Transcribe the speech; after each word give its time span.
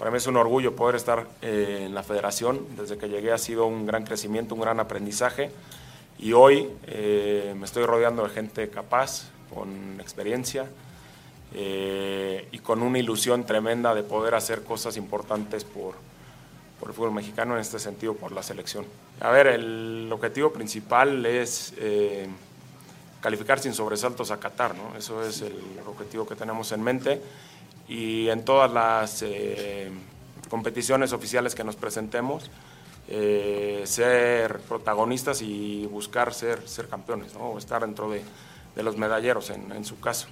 Para 0.00 0.10
mí 0.10 0.16
es 0.16 0.26
un 0.26 0.38
orgullo 0.38 0.74
poder 0.74 0.96
estar 0.96 1.26
eh, 1.42 1.82
en 1.84 1.94
la 1.94 2.02
federación. 2.02 2.74
Desde 2.74 2.96
que 2.96 3.10
llegué 3.10 3.32
ha 3.32 3.38
sido 3.38 3.66
un 3.66 3.84
gran 3.84 4.04
crecimiento, 4.04 4.54
un 4.54 4.62
gran 4.62 4.80
aprendizaje. 4.80 5.50
Y 6.18 6.32
hoy 6.32 6.70
eh, 6.86 7.54
me 7.54 7.66
estoy 7.66 7.84
rodeando 7.84 8.22
de 8.22 8.30
gente 8.30 8.70
capaz, 8.70 9.28
con 9.54 10.00
experiencia 10.00 10.64
eh, 11.54 12.48
y 12.50 12.60
con 12.60 12.80
una 12.80 12.98
ilusión 12.98 13.44
tremenda 13.44 13.94
de 13.94 14.02
poder 14.02 14.34
hacer 14.34 14.64
cosas 14.64 14.96
importantes 14.96 15.64
por, 15.64 15.96
por 16.80 16.88
el 16.88 16.94
fútbol 16.94 17.12
mexicano, 17.12 17.56
en 17.56 17.60
este 17.60 17.78
sentido 17.78 18.14
por 18.14 18.32
la 18.32 18.42
selección. 18.42 18.86
A 19.20 19.28
ver, 19.28 19.48
el 19.48 20.08
objetivo 20.10 20.50
principal 20.50 21.26
es 21.26 21.74
calificar 23.20 23.58
sin 23.58 23.74
sobresaltos 23.74 24.30
a 24.30 24.40
Qatar, 24.40 24.74
¿no? 24.74 24.96
Eso 24.96 25.22
es 25.22 25.42
el 25.42 25.60
objetivo 25.86 26.26
que 26.26 26.36
tenemos 26.36 26.72
en 26.72 26.82
mente 26.82 27.20
y 27.90 28.28
en 28.28 28.44
todas 28.44 28.72
las 28.72 29.20
eh, 29.22 29.90
competiciones 30.48 31.12
oficiales 31.12 31.56
que 31.56 31.64
nos 31.64 31.74
presentemos, 31.74 32.48
eh, 33.08 33.82
ser 33.84 34.60
protagonistas 34.60 35.42
y 35.42 35.86
buscar 35.86 36.32
ser, 36.32 36.66
ser 36.68 36.88
campeones, 36.88 37.34
¿no? 37.34 37.58
estar 37.58 37.80
dentro 37.80 38.08
de, 38.08 38.22
de 38.76 38.82
los 38.84 38.96
medalleros 38.96 39.50
en, 39.50 39.72
en 39.72 39.84
su 39.84 39.98
caso. 39.98 40.28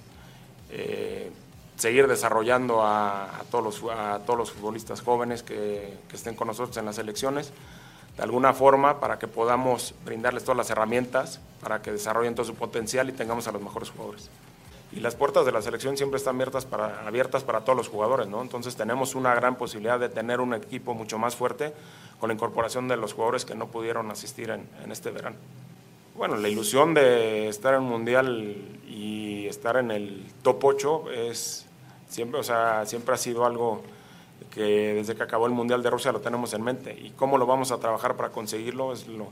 Eh, 0.71 1.31
seguir 1.75 2.07
desarrollando 2.07 2.81
a, 2.81 3.25
a, 3.25 3.43
todos 3.51 3.81
los, 3.81 3.91
a 3.91 4.19
todos 4.25 4.39
los 4.39 4.51
futbolistas 4.51 5.01
jóvenes 5.01 5.43
que, 5.43 5.97
que 6.07 6.15
estén 6.15 6.35
con 6.35 6.47
nosotros 6.47 6.77
en 6.77 6.85
las 6.85 6.97
elecciones, 6.97 7.51
de 8.15 8.23
alguna 8.23 8.53
forma 8.53 9.01
para 9.01 9.19
que 9.19 9.27
podamos 9.27 9.93
brindarles 10.05 10.45
todas 10.45 10.57
las 10.57 10.69
herramientas 10.69 11.41
para 11.59 11.81
que 11.81 11.91
desarrollen 11.91 12.35
todo 12.35 12.45
su 12.45 12.55
potencial 12.55 13.09
y 13.09 13.11
tengamos 13.11 13.49
a 13.49 13.51
los 13.51 13.61
mejores 13.61 13.89
jugadores 13.89 14.29
y 14.91 14.99
las 15.01 15.15
puertas 15.15 15.45
de 15.45 15.51
la 15.51 15.61
selección 15.61 15.97
siempre 15.97 16.17
están 16.17 16.35
abiertas 16.35 16.65
para, 16.65 17.05
abiertas 17.07 17.43
para 17.43 17.61
todos 17.61 17.77
los 17.77 17.89
jugadores, 17.89 18.27
¿no? 18.27 18.41
Entonces 18.41 18.75
tenemos 18.75 19.15
una 19.15 19.35
gran 19.35 19.55
posibilidad 19.55 19.99
de 19.99 20.09
tener 20.09 20.41
un 20.41 20.53
equipo 20.53 20.93
mucho 20.93 21.17
más 21.19 21.35
fuerte 21.35 21.73
con 22.19 22.29
la 22.29 22.33
incorporación 22.33 22.87
de 22.87 22.97
los 22.97 23.13
jugadores 23.13 23.45
que 23.45 23.55
no 23.55 23.67
pudieron 23.67 24.09
asistir 24.09 24.49
en, 24.49 24.67
en 24.83 24.91
este 24.91 25.11
verano. 25.11 25.37
Bueno, 26.15 26.35
la 26.35 26.49
ilusión 26.49 26.93
de 26.93 27.47
estar 27.47 27.75
en 27.75 27.81
un 27.81 27.89
mundial 27.89 28.55
y 28.87 29.45
estar 29.47 29.77
en 29.77 29.91
el 29.91 30.25
top 30.41 30.65
8 30.65 31.11
es 31.11 31.65
siempre, 32.09 32.39
o 32.39 32.43
sea, 32.43 32.85
siempre 32.85 33.13
ha 33.15 33.17
sido 33.17 33.45
algo 33.45 33.83
que 34.51 34.95
desde 34.95 35.15
que 35.15 35.23
acabó 35.23 35.45
el 35.45 35.53
mundial 35.53 35.83
de 35.83 35.89
Rusia 35.89 36.11
lo 36.11 36.21
tenemos 36.21 36.53
en 36.53 36.63
mente 36.63 36.97
y 36.99 37.11
cómo 37.11 37.37
lo 37.37 37.45
vamos 37.45 37.71
a 37.71 37.77
trabajar 37.77 38.15
para 38.15 38.29
conseguirlo 38.29 38.93
es 38.93 39.07
lo, 39.07 39.27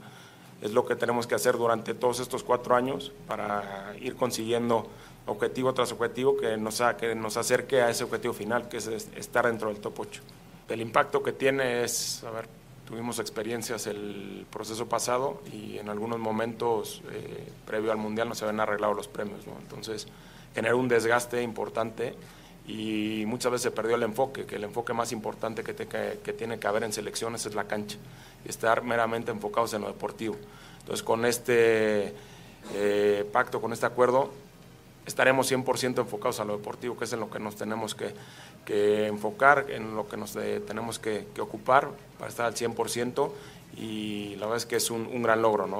es 0.62 0.72
lo 0.72 0.86
que 0.86 0.96
tenemos 0.96 1.28
que 1.28 1.36
hacer 1.36 1.58
durante 1.58 1.94
todos 1.94 2.20
estos 2.20 2.44
cuatro 2.44 2.76
años 2.76 3.12
para 3.28 3.94
ir 4.00 4.16
consiguiendo 4.16 4.88
objetivo 5.28 5.74
tras 5.74 5.92
objetivo 5.92 6.38
que 6.38 6.58
nos, 6.58 6.82
que 6.98 7.16
nos 7.16 7.38
acerque 7.38 7.82
a 7.82 7.90
ese 7.90 8.04
objetivo 8.04 8.34
final, 8.34 8.68
que 8.68 8.78
es 8.78 8.88
estar 8.88 9.46
dentro 9.46 9.70
del 9.70 9.80
top 9.80 10.00
8. 10.00 10.22
El 10.70 10.82
impacto 10.82 11.24
que 11.24 11.32
tiene 11.32 11.84
es, 11.84 12.24
a 12.24 12.32
ver, 12.32 12.48
tuvimos 12.88 13.20
experiencias 13.20 13.88
el 13.88 14.46
proceso 14.50 14.88
pasado 14.88 15.42
y 15.52 15.78
en 15.78 15.90
algunos 15.90 16.20
momentos 16.20 17.02
eh, 17.12 17.48
previo 17.66 17.92
al 17.92 17.98
Mundial 17.98 18.30
no 18.30 18.36
se 18.36 18.46
habían 18.46 18.62
arreglado 18.62 18.94
los 18.94 19.08
premios, 19.08 19.46
¿no? 19.46 19.54
entonces 19.60 20.08
generó 20.56 20.78
un 20.78 20.88
desgaste 20.88 21.42
importante 21.42 22.16
y 22.66 23.24
muchas 23.28 23.52
veces 23.52 23.64
se 23.64 23.72
perdió 23.72 23.96
el 23.96 24.04
enfoque, 24.04 24.46
que 24.46 24.56
el 24.56 24.64
enfoque 24.64 24.94
más 24.94 25.12
importante 25.12 25.64
que, 25.64 25.74
te, 25.74 25.88
que, 25.88 26.20
que 26.24 26.34
tiene 26.34 26.60
que 26.60 26.68
haber 26.68 26.84
en 26.84 26.94
selecciones 26.94 27.46
es 27.46 27.56
la 27.56 27.66
cancha 27.66 27.98
y 28.46 28.50
estar 28.50 28.84
meramente 28.84 29.32
enfocados 29.32 29.74
en 29.74 29.82
lo 29.82 29.88
deportivo. 29.88 30.36
Entonces 30.80 31.04
con 31.04 31.26
este 31.26 32.14
eh, 32.74 33.26
pacto, 33.32 33.62
con 33.62 33.74
este 33.74 33.86
acuerdo, 33.86 34.32
estaremos 35.08 35.52
100% 35.52 36.00
enfocados 36.02 36.40
a 36.40 36.46
lo 36.46 36.58
deportivo, 36.58 36.98
que 36.98 37.06
es 37.06 37.14
en 37.14 37.22
lo 37.22 37.32
que 37.32 37.40
nos 37.40 37.56
tenemos 37.56 37.96
que, 37.96 38.14
que 38.66 39.08
enfocar, 39.08 39.66
en 39.70 39.96
lo 39.96 40.08
que 40.08 40.18
nos 40.18 40.34
de, 40.34 40.60
tenemos 40.60 41.00
que, 41.00 41.28
que, 41.34 41.42
ocupar 41.42 41.90
para 42.20 42.30
estar 42.30 42.46
al 42.46 42.54
100% 42.54 43.32
y 43.78 44.36
la 44.36 44.46
verdad 44.46 44.58
es 44.58 44.66
que 44.66 44.76
es 44.76 44.92
un, 44.92 45.08
un 45.08 45.24
gran 45.24 45.42
logro. 45.42 45.66
¿no? 45.66 45.80